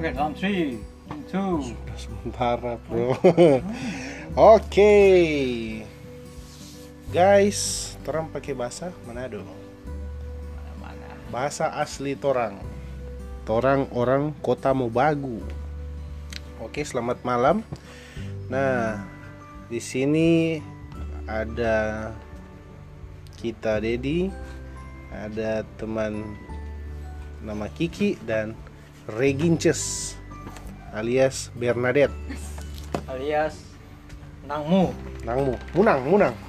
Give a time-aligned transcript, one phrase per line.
[0.00, 0.80] Oke, dalam 3,
[1.28, 3.12] 2, Sementara bro.
[4.56, 4.96] Oke.
[7.12, 9.44] Guys Torang pakai bahasa Manado
[10.80, 11.04] mana?
[11.28, 12.56] Bahasa asli Torang.
[13.44, 15.44] Torang orang kota Mobagu.
[16.64, 17.60] Oke selamat malam.
[18.48, 19.04] Nah
[19.68, 20.64] di sini
[21.28, 22.08] ada
[23.36, 24.32] kita Dedi.
[25.12, 26.40] Ada teman
[27.44, 28.56] nama Kiki dan
[29.18, 30.14] Reginces
[30.94, 32.14] alias Bernadette.
[33.10, 33.58] Alias
[34.46, 34.94] Nangmu.
[35.26, 35.54] Nangmu.
[35.74, 36.34] Munang Munang.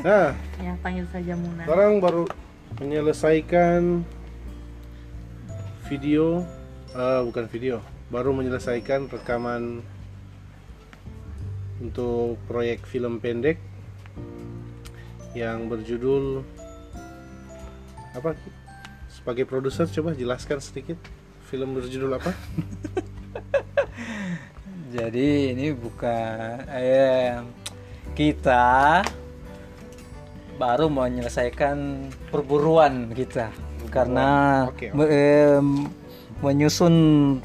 [0.00, 0.32] Nah.
[0.56, 1.68] Ya panggil saja Muna.
[1.68, 2.24] sekarang baru
[2.80, 4.00] menyelesaikan
[5.92, 6.46] video
[6.96, 9.84] eh, bukan video baru menyelesaikan rekaman
[11.82, 13.60] untuk proyek film pendek
[15.36, 16.46] yang berjudul
[18.16, 18.32] apa?
[19.12, 20.96] Sebagai produser coba jelaskan sedikit
[21.50, 22.30] film berjudul apa?
[24.94, 27.42] Jadi ini bukan eh,
[28.14, 29.02] kita
[30.54, 33.50] baru menyelesaikan perburuan kita.
[33.90, 34.94] Karena Oke, oke.
[34.94, 35.68] me- em,
[36.38, 36.94] menyusun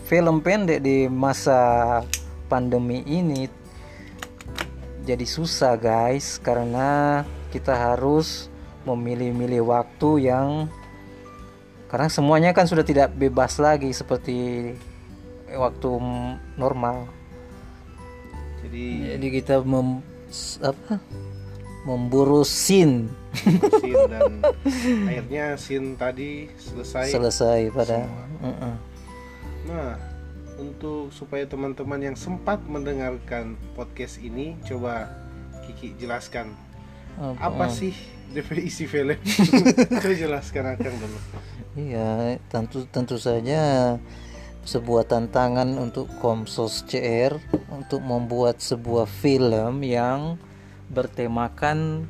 [0.05, 2.01] film pendek di masa
[2.45, 3.49] pandemi ini
[5.01, 6.37] jadi susah guys.
[6.41, 8.49] Karena kita harus
[8.85, 10.69] memilih-milih waktu yang
[11.95, 14.67] karena semuanya kan sudah tidak bebas lagi seperti
[15.47, 15.91] waktu
[16.59, 17.07] normal.
[18.59, 20.03] Jadi jadi kita mem,
[20.59, 20.99] apa?
[21.87, 23.07] Memburu scene
[23.79, 24.43] scene dan
[25.07, 27.15] akhirnya scene tadi selesai.
[27.15, 28.03] Selesai pada
[28.43, 28.75] Mm-mm.
[29.71, 29.95] Nah,
[30.59, 35.07] untuk supaya teman-teman yang sempat mendengarkan podcast ini, coba
[35.63, 36.59] Kiki jelaskan
[37.39, 37.93] apa sih
[38.35, 39.15] DP isi film?
[40.03, 41.19] Coba jelaskan akan dulu.
[41.75, 43.95] Iya, tentu tentu saja
[44.65, 47.37] sebuah tantangan untuk Komsos CR
[47.69, 50.41] untuk membuat sebuah film yang
[50.89, 52.07] bertemakan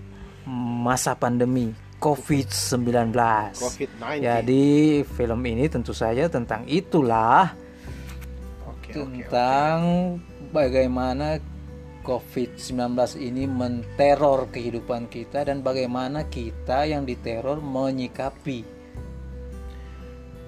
[0.85, 3.11] masa pandemi COVID-19.
[3.57, 4.21] COVID-19.
[4.23, 4.65] Jadi
[5.03, 7.51] film ini tentu saja tentang itulah
[8.69, 9.25] Oke, oke, oke.
[9.25, 9.77] tentang
[10.53, 11.41] bagaimana
[12.05, 18.61] COVID-19 ini menteror kehidupan kita dan bagaimana kita yang diteror menyikapi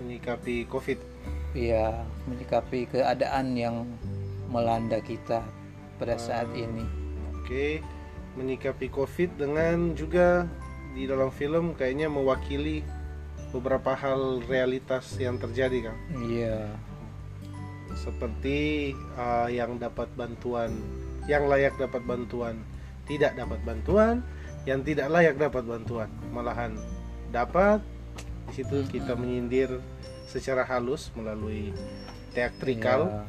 [0.06, 1.00] Menyikapi COVID.
[1.57, 3.90] ya menyikapi keadaan yang
[4.53, 5.41] melanda kita
[5.97, 6.85] pada saat ini.
[7.34, 7.81] Oke,
[8.38, 10.45] menyikapi COVID dengan juga
[10.94, 12.85] di dalam film kayaknya mewakili
[13.50, 15.97] beberapa hal realitas yang terjadi kan.
[16.13, 16.57] Iya.
[17.97, 20.69] seperti uh, yang dapat bantuan,
[21.28, 22.56] yang layak dapat bantuan,
[23.06, 24.24] tidak dapat bantuan,
[24.64, 26.74] yang tidak layak dapat bantuan, malahan
[27.30, 27.84] dapat.
[28.48, 29.84] Di situ kita menyindir
[30.26, 31.76] secara halus melalui
[32.32, 33.24] teatrikal, Iya.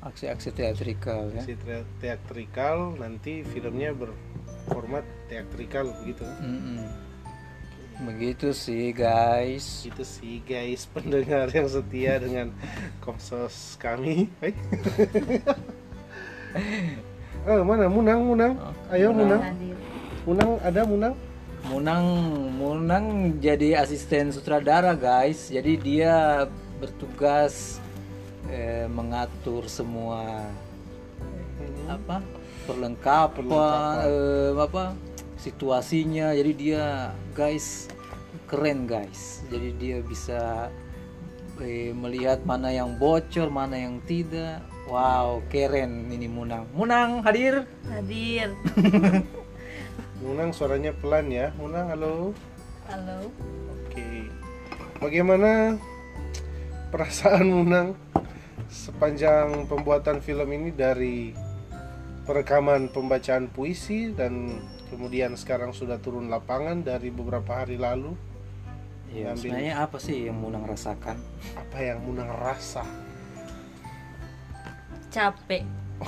[0.00, 1.44] Aksi-aksi teatrikal ya.
[1.44, 6.24] si te- teatrikal nanti filmnya berformat teatrikal begitu.
[6.40, 6.88] Mm-mm.
[8.08, 9.84] Begitu sih guys.
[9.84, 12.48] Itu sih guys pendengar yang setia dengan
[13.04, 14.32] komsos kami.
[17.48, 18.52] Oh, mana Munang Munang?
[18.92, 19.40] Ayo Munang.
[19.40, 19.76] Hadir.
[20.28, 21.14] Munang ada Munang?
[21.72, 22.04] Munang
[22.56, 23.06] Munang
[23.40, 25.48] jadi asisten sutradara guys.
[25.48, 26.44] Jadi dia
[26.80, 27.80] bertugas
[28.52, 30.44] eh, mengatur semua
[31.60, 32.20] eh, apa
[32.68, 33.94] perlengkapan Perlengkapan.
[34.04, 34.84] eh, apa
[35.40, 36.36] situasinya.
[36.36, 37.88] Jadi dia guys
[38.44, 39.40] keren guys.
[39.48, 40.68] Jadi dia bisa
[41.56, 44.60] eh, melihat mana yang bocor, mana yang tidak.
[44.88, 46.64] Wow, keren ini Munang.
[46.72, 47.68] Munang hadir.
[47.90, 48.54] Hadir.
[50.24, 51.52] Munang suaranya pelan ya.
[51.60, 52.32] Munang halo.
[52.88, 53.28] Halo.
[53.76, 54.28] Oke.
[55.00, 55.76] Bagaimana
[56.88, 57.96] perasaan Munang
[58.70, 61.34] sepanjang pembuatan film ini dari
[62.24, 64.60] perekaman pembacaan puisi dan
[64.92, 68.14] kemudian sekarang sudah turun lapangan dari beberapa hari lalu.
[69.10, 71.18] Ya, sebenarnya apa sih yang Munang rasakan?
[71.58, 72.86] Apa yang Munang rasa?
[75.10, 75.62] Capek.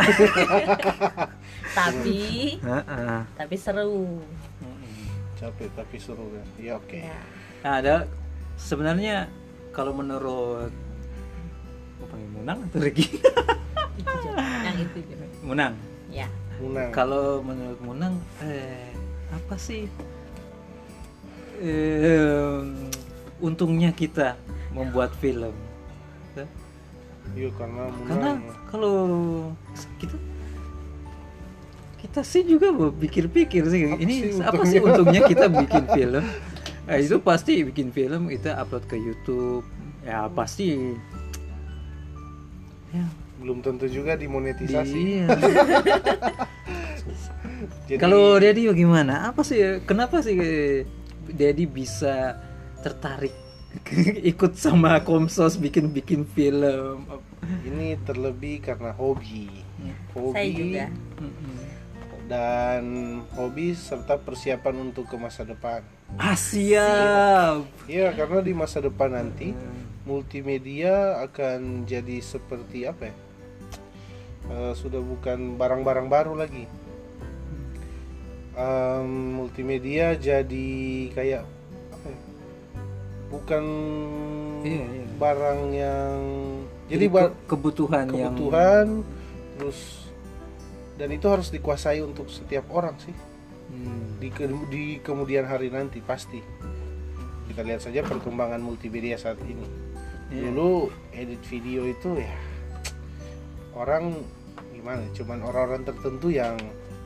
[1.77, 2.21] tapi
[2.57, 3.19] Heeh.
[3.37, 4.25] tapi seru.
[5.37, 6.45] Capek tapi seru ya.
[6.57, 6.97] Ya oke.
[6.97, 7.21] Ya.
[7.67, 7.95] Nah, ada
[8.57, 9.29] sebenarnya
[9.75, 10.73] kalau menurut
[12.03, 13.07] apa ya, Munang atau Regi?
[14.03, 14.43] Juga.
[14.71, 15.27] Yang itu juga.
[15.45, 15.75] Munang.
[16.09, 16.29] Ya.
[16.63, 16.91] Munang.
[16.95, 18.91] Kalau menurut Munang eh
[19.33, 19.89] apa sih
[21.63, 22.61] eh,
[23.41, 24.37] untungnya kita
[24.71, 25.55] membuat film?
[27.33, 28.39] Iya karena Karena Munang
[28.69, 28.97] kalau
[29.97, 30.17] kita
[32.03, 36.25] kita sih juga berpikir-pikir sih Apa ini sih apa sih untungnya kita bikin film
[36.83, 39.63] Nah, itu pasti bikin film kita upload ke YouTube
[40.03, 40.99] ya pasti
[42.93, 43.09] Ya,
[43.41, 45.01] belum tentu juga dimonetisasi.
[45.01, 45.27] Iya.
[47.89, 49.33] Jadi, Kalau Dedi bagaimana?
[49.33, 49.81] Apa sih?
[49.89, 50.37] Kenapa sih
[51.33, 52.37] Dedi bisa
[52.85, 53.33] tertarik
[54.33, 57.09] ikut sama Komsos bikin-bikin film?
[57.67, 59.51] ini terlebih karena hobi,
[60.15, 60.85] hobi Saya juga.
[61.19, 61.57] Mm-mm.
[62.31, 62.85] dan
[63.35, 65.83] hobi serta persiapan untuk ke masa depan.
[66.17, 67.67] Ah siap.
[67.91, 69.53] Iya, karena di masa depan nanti
[70.07, 73.15] multimedia akan jadi seperti apa ya?
[74.53, 76.67] Eh, sudah bukan barang-barang baru lagi.
[78.53, 79.11] Em,
[79.41, 80.71] multimedia jadi
[81.17, 81.62] kayak ya?
[83.33, 83.65] Bukan
[84.63, 85.05] Iya, iya.
[85.17, 86.17] barang yang
[86.87, 88.87] Jadi jadi bar- ke- kebutuhan, yang kebutuhan
[89.55, 89.81] terus
[90.93, 93.15] dan itu harus dikuasai untuk setiap orang sih
[93.65, 94.21] Hmm.
[94.21, 96.37] di, ke- di kemudian hari nanti pasti
[97.49, 99.65] kita lihat saja perkembangan multimedia saat ini
[100.29, 100.47] Iya.
[100.47, 102.37] dulu edit video itu ya
[103.73, 104.13] orang
[104.71, 106.57] gimana cuman orang-orang tertentu yang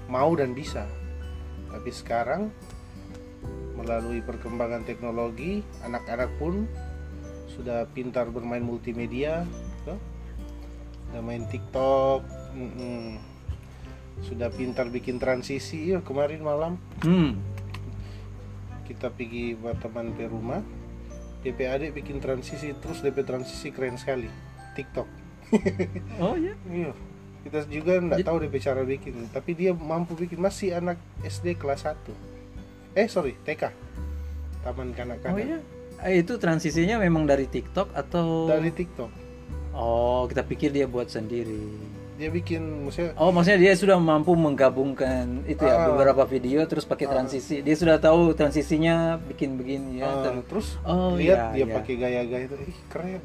[0.06, 0.90] mau dan bisa
[1.68, 2.50] tapi sekarang
[3.76, 6.64] melalui perkembangan teknologi anak-anak pun
[7.52, 9.44] sudah pintar bermain multimedia
[9.84, 10.00] tuh.
[11.06, 12.20] sudah main TikTok
[14.24, 16.80] sudah pintar bikin transisi ya kemarin malam.
[17.04, 17.36] Hmm.
[18.86, 20.62] kita pergi buat teman ke rumah.
[21.42, 24.30] DP adik bikin transisi terus DP transisi keren sekali.
[24.72, 25.08] TikTok.
[26.22, 26.56] Oh ya.
[26.70, 26.90] iya.
[27.44, 30.40] Kita juga nggak tahu DP cara bikin tapi dia mampu bikin.
[30.40, 32.35] Masih anak SD kelas 1
[32.96, 33.68] eh sorry TK
[34.62, 35.58] taman kanak-kanak Oh ya.
[35.98, 39.08] Eh, Itu transisinya memang dari TikTok atau dari TikTok
[39.72, 41.60] Oh, kita pikir dia buat sendiri.
[42.16, 45.84] dia bikin maksudnya Oh, maksudnya dia sudah mampu menggabungkan itu ya Ah.
[45.86, 47.60] beberapa video terus pakai transisi.
[47.60, 50.08] Dia sudah tahu transisinya bikin begini ya.
[50.08, 51.74] eh, terus- terus Oh, lihat iya, dia iya.
[51.76, 53.20] pakai gaya-gaya itu ih keren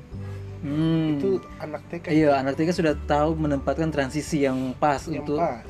[0.62, 1.18] Hmm.
[1.18, 5.64] itu anak TK Iya, anak TK sudah tahu menempatkan transisi yang pas yang untuk pas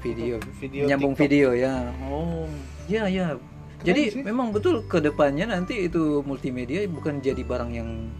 [0.00, 1.24] video, Untuk video nyambung TikTok.
[1.24, 1.74] video ya.
[2.04, 2.46] Oh,
[2.88, 3.38] ya ya.
[3.82, 4.22] Jadi sih.
[4.22, 8.10] memang betul ke depannya nanti itu multimedia bukan jadi barang yang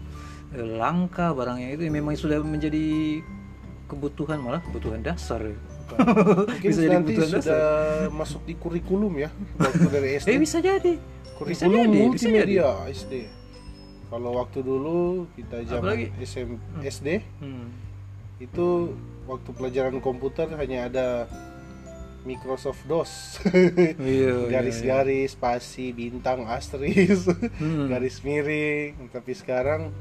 [0.51, 3.19] eh, langka, barang yang itu memang sudah menjadi
[3.87, 5.39] kebutuhan malah kebutuhan dasar.
[5.93, 7.65] mungkin Bisa jadi nanti kebutuhan sudah
[8.11, 9.29] masuk di kurikulum ya
[9.61, 10.93] waktu dari SD Eh bisa jadi.
[11.43, 13.13] Bisa kurikulum jadi, bisa multimedia SD
[14.13, 16.07] kalau waktu dulu kita zaman Apalagi?
[16.21, 16.49] SM,
[16.85, 17.07] SD
[17.41, 17.73] Hmm.
[18.37, 18.93] itu
[19.25, 21.07] waktu pelajaran komputer hanya ada
[22.23, 23.43] Microsoft DOS
[23.99, 24.47] Iya.
[24.49, 27.27] garis-garis spasi bintang asterisk
[27.57, 27.87] Hmm.
[27.87, 29.91] garis miring tapi sekarang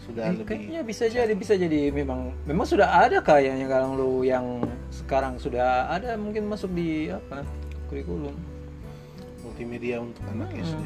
[0.00, 4.12] sudah Eh, lebih kayaknya bisa jadi bisa jadi memang memang sudah ada kayaknya kalau lu
[4.22, 7.46] yang sekarang sudah ada mungkin masuk di apa
[7.86, 8.34] kurikulum
[9.40, 10.62] multimedia untuk anak Hmm.
[10.64, 10.82] SD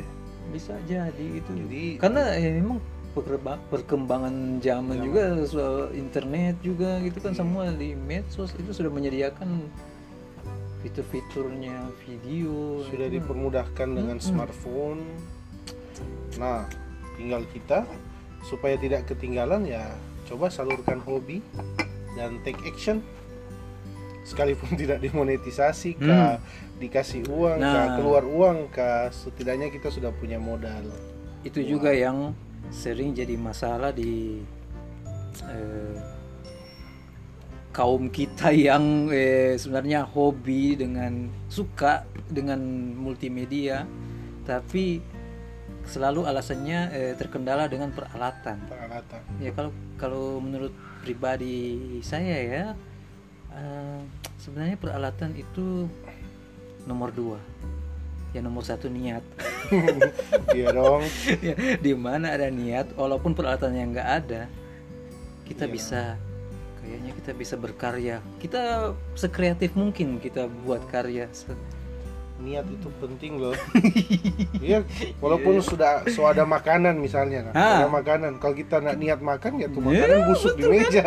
[0.50, 2.78] bisa jadi itu Jadi- karena eh, memang
[3.10, 5.06] perkemba- perkembangan zaman Zaman.
[5.06, 5.24] juga
[5.94, 9.70] internet juga gitu kan semua di medsos itu sudah menyediakan
[10.84, 13.16] fitur-fiturnya video sudah itu.
[13.18, 14.28] dipermudahkan dengan Mm-mm.
[14.28, 15.00] smartphone.
[16.36, 16.68] Nah,
[17.16, 17.88] tinggal kita
[18.44, 19.88] supaya tidak ketinggalan ya
[20.24, 21.40] coba salurkan hobi
[22.12, 23.00] dan take action.
[24.24, 26.40] Sekalipun tidak dimonetisasi, kah,
[26.76, 27.96] dikasih uang, kah, Nah.
[27.96, 30.84] keluar uang, kah, setidaknya kita sudah punya modal.
[31.40, 32.32] itu juga yang
[32.72, 34.40] sering jadi masalah di
[35.44, 35.96] eh,
[37.74, 42.62] kaum kita yang eh, sebenarnya hobi dengan suka dengan
[42.94, 43.82] multimedia
[44.46, 45.02] tapi
[45.84, 49.20] selalu alasannya eh, terkendala dengan peralatan Peralatan.
[49.42, 50.70] ya kalau kalau menurut
[51.02, 52.64] pribadi saya ya
[53.52, 54.00] eh,
[54.38, 55.90] sebenarnya peralatan itu
[56.86, 57.42] nomor dua
[58.30, 59.22] ya nomor satu niat
[60.56, 61.02] Iya dong.
[61.40, 64.42] ya, di mana ada niat walaupun peralatan yang nggak ada
[65.44, 65.72] kita Iya.
[65.72, 66.02] bisa
[66.84, 68.60] kayaknya kita bisa berkarya kita
[69.14, 71.56] sekreatif mungkin kita buat karya Se-
[72.34, 73.54] Niat itu penting loh.
[74.60, 74.82] Iya,
[75.16, 77.54] walaupun sudah sudah ada makanan misalnya, kan.
[77.54, 77.74] Ah.
[77.78, 78.36] ada makanan.
[78.36, 81.02] Kalau kita nak niat makan ya tuh Ya, makanan busuk di meja.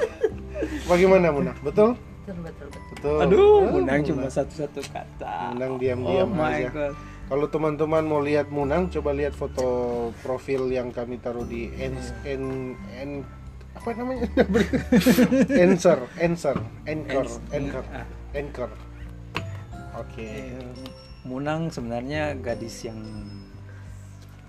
[0.88, 1.52] Bagaimana Muna?
[1.58, 1.98] Betul?
[2.22, 3.18] betul betul betul Betul.
[3.20, 6.70] aduh Ah, menang cuma satu-satu kata Munang diam-diam oh my aja.
[6.70, 6.94] god
[7.26, 9.66] Kalau teman-teman mau lihat Munang, coba lihat foto
[10.22, 12.42] profil yang kami taruh di en, en,
[12.96, 13.10] en
[13.76, 14.26] apa namanya?
[15.64, 16.56] answer, answer,
[16.88, 18.06] anchor, anchor, ah.
[18.32, 18.70] anchor.
[19.96, 20.52] Oke, Eh,
[21.26, 23.02] Munang sebenarnya gadis yang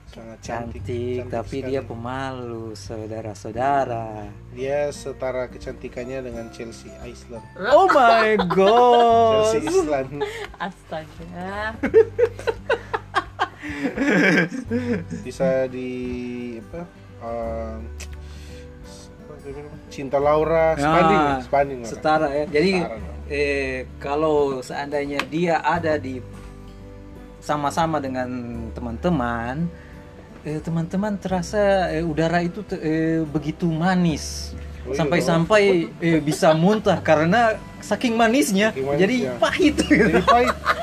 [0.07, 1.69] sangat cantik, cantik, tapi sekali.
[1.73, 7.45] dia pemalu saudara-saudara dia setara kecantikannya dengan Chelsea Iceland.
[7.69, 10.21] oh my god Chelsea Island.
[10.65, 11.77] astaga
[15.21, 15.91] bisa di
[16.61, 16.81] apa?
[17.21, 17.79] um,
[19.87, 21.79] Cinta Laura, spanding, Ah, spanding.
[21.79, 21.89] orang.
[21.89, 22.97] setara ya jadi Setara
[23.29, 26.19] eh, kalau seandainya dia ada di
[27.39, 28.27] sama-sama dengan
[28.71, 29.67] teman-teman
[30.43, 35.63] eh, teman-teman terasa eh, udara itu te- eh, begitu manis Oh iya sampai-sampai
[35.99, 39.03] eh, bisa muntah karena saking manisnya Saking manisnya.
[39.03, 40.55] jadi pahit Jadi pahit.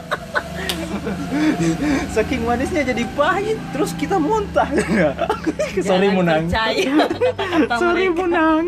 [2.10, 4.68] saking manisnya jadi pahit terus kita muntah
[5.80, 6.42] sorry Jangan munang
[7.82, 8.18] sorry mereka.
[8.18, 8.64] munang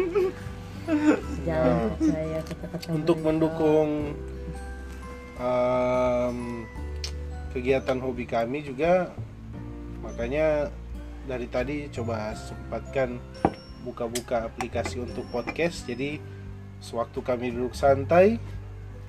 [1.42, 3.26] Jangan percaya kata-kata Untuk mereka.
[3.26, 3.88] mendukung
[5.36, 6.38] em,
[7.50, 9.10] kegiatan hobi kami juga,
[9.98, 10.70] makanya
[11.26, 13.18] dari tadi coba sempatkan
[13.82, 15.82] buka-buka aplikasi untuk podcast.
[15.90, 16.22] Jadi
[16.78, 18.38] sewaktu kami duduk santai,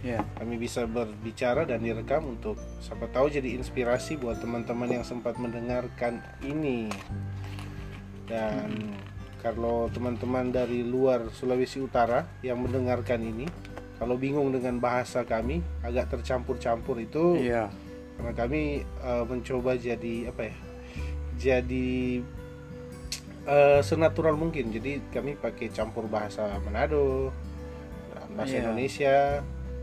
[0.06, 5.38] ya kami bisa berbicara dan direkam untuk siapa tahu jadi inspirasi buat teman-teman yang sempat
[5.42, 6.90] mendengarkan ini.
[8.28, 8.94] Dan
[9.42, 13.48] kalau teman-teman dari luar Sulawesi Utara yang mendengarkan ini
[13.98, 17.66] kalau bingung dengan bahasa kami agak tercampur-campur itu iya.
[18.20, 20.56] karena kami eh, mencoba jadi apa ya
[21.38, 22.22] jadi
[23.48, 24.74] eh, senatural mungkin.
[24.74, 27.32] Jadi kami pakai campur bahasa Manado
[28.36, 28.62] bahasa Iya.
[28.68, 29.16] Indonesia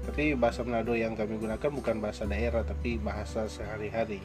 [0.05, 4.21] tapi bahasa Manado yang kami gunakan bukan bahasa daerah tapi bahasa sehari-hari.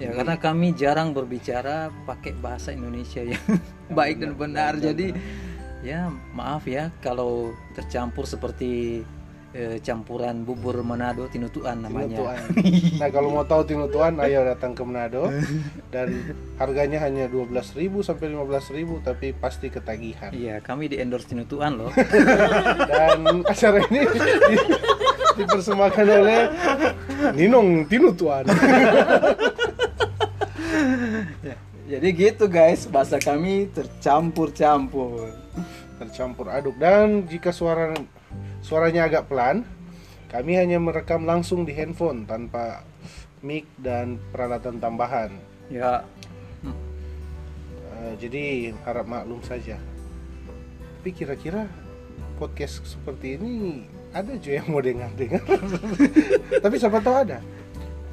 [0.00, 3.44] Ya karena kami jarang berbicara pakai bahasa Indonesia yang
[3.98, 4.72] baik dan benar.
[4.80, 5.12] Jadi
[5.80, 9.04] ya maaf ya kalau tercampur seperti
[9.50, 12.14] eh, campuran bubur Manado tinutuan namanya.
[12.14, 12.40] Tinutuan.
[13.00, 15.26] nah kalau mau tahu tinutuan ayo datang ke Manado
[15.88, 16.14] dan
[16.56, 21.90] harganya hanya 12.000 sampai 15.000 tapi pasti ketagihan Iya, kami di endorse tinutuan loh.
[22.90, 24.70] dan acara ini di-
[25.36, 26.40] dipersembahkan oleh
[27.32, 28.44] Ninong Tinutuan
[31.90, 35.26] Jadi gitu guys, bahasa kami tercampur-campur.
[35.98, 37.92] tercampur aduk dan jika suara
[38.60, 39.64] suaranya agak pelan.
[40.26, 42.86] Kami hanya merekam langsung di handphone tanpa
[43.40, 45.34] mic dan peralatan tambahan.
[45.66, 46.06] Ya,
[47.92, 48.42] Eh, jadi
[48.80, 49.76] harap maklum saja.
[50.96, 51.68] Tapi kira-kira
[52.36, 55.44] podcast seperti ini ada juga yang mau dengar-dengar?
[56.64, 57.38] Tapi siapa tahu ada.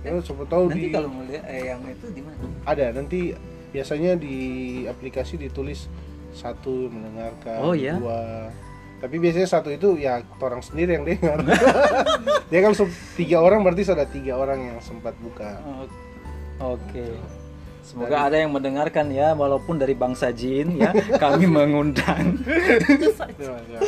[0.03, 2.35] Ya, siapa tahu nanti di kalau mau lihat eh, yang itu di mana?
[2.67, 2.85] ada.
[2.91, 3.19] Nanti
[3.71, 4.35] biasanya di
[4.85, 5.87] aplikasi ditulis
[6.35, 7.95] satu mendengarkan Oh, ya?
[7.95, 8.51] dua
[8.97, 11.37] tapi biasanya satu itu ya orang sendiri yang dengar
[12.49, 12.73] dia kan
[13.13, 15.57] tiga orang berarti sudah tiga orang yang sempat buka
[16.57, 17.13] Oke.
[17.85, 20.91] Semoga ada yang mendengarkan ya, walaupun dari bangsa jin ya,
[21.23, 22.35] kami mengundang
[23.39, 23.79] Ya, ya.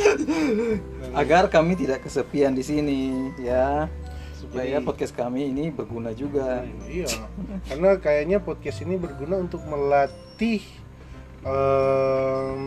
[1.12, 3.00] agar kami tidak kesepian di sini
[3.36, 3.90] ya,
[4.38, 6.64] supaya Jadi- podcast kami ini berguna juga.
[6.88, 7.10] iya
[7.68, 10.64] karena kayaknya podcast ini berguna untuk melatih
[11.44, 12.62] em,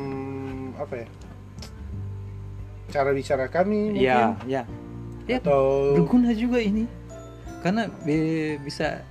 [0.76, 1.08] apa ya
[2.94, 4.64] cara bicara kami mungkin Iya, ya.
[5.26, 6.86] Ya, atau berguna juga ini.
[7.60, 9.02] Karena be- bisa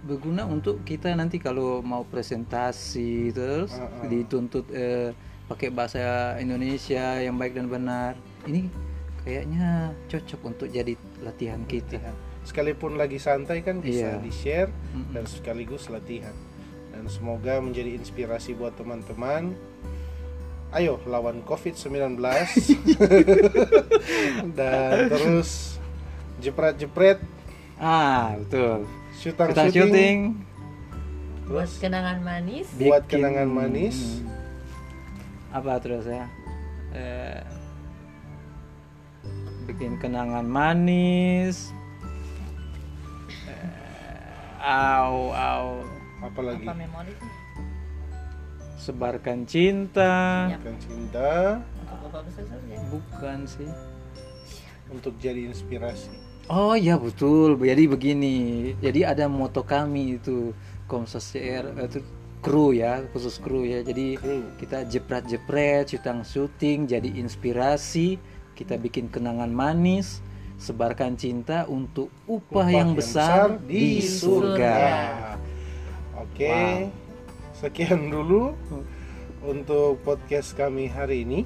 [0.00, 4.06] berguna untuk kita nanti kalau mau presentasi terus Ah, ah.
[4.06, 5.10] dituntut eh,
[5.44, 6.00] pakai bahasa
[6.36, 8.12] Indonesia yang baik dan benar.
[8.44, 8.70] Ini
[9.20, 11.98] kayaknya cocok untuk jadi latihan kita.
[12.40, 14.18] sekalipun lagi santai kan bisa Iya.
[14.18, 14.72] di share
[15.12, 16.32] dan sekaligus latihan
[16.88, 19.52] dan semoga menjadi inspirasi buat teman-teman
[20.72, 22.14] ayo lawan covid-19
[24.56, 25.80] dan terus
[26.38, 27.18] jepret-jepret.
[27.76, 28.86] Ah, betul.
[29.16, 30.18] syutang Kita syuting syuting.
[31.44, 32.66] buat terus kenangan manis.
[32.72, 33.98] Buat bikin- kenangan manis.
[35.50, 36.30] Apa terus ya?
[36.90, 37.42] Eh,
[39.66, 41.74] bikin kenangan manis.
[43.44, 43.68] Eh,
[44.62, 45.66] au au.
[46.20, 47.12] Apalagi apa memori
[48.80, 50.48] sebarkan cinta.
[50.56, 51.60] Bukan cinta.
[52.10, 52.44] Besar
[52.88, 53.70] bukan sih.
[54.88, 56.10] Untuk jadi inspirasi.
[56.50, 57.54] Oh ya betul.
[57.60, 58.36] Jadi begini.
[58.80, 60.56] Jadi ada moto kami itu.
[60.90, 62.02] Komsos CR eh, itu
[62.42, 63.84] kru ya khusus kru ya.
[63.86, 64.42] Jadi Kru.
[64.58, 68.18] kita jepret-jepret syuting syuting jadi inspirasi.
[68.58, 70.24] Kita bikin kenangan manis.
[70.60, 74.76] Sebarkan cinta untuk upah, Upah yang, besar, di surga,
[76.20, 76.99] Oke, Wow.
[77.60, 78.56] Sekian dulu
[79.44, 81.44] untuk podcast kami hari ini.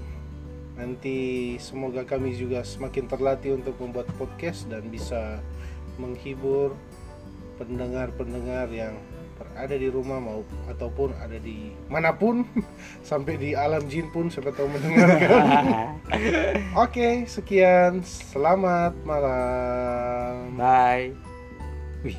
[0.78, 5.42] Nanti semoga kami juga semakin terlatih untuk membuat podcast dan bisa
[5.98, 6.78] menghibur
[7.58, 8.94] pendengar-pendengar yang
[9.34, 12.46] berada di rumah mau ataupun ada di mana pun
[13.10, 15.98] sampai di alam jin pun siapa tahu mendengarkan.
[16.86, 18.06] Oke, sekian.
[18.06, 20.54] Selamat malam.
[20.54, 21.10] bye
[22.06, 22.18] Wih,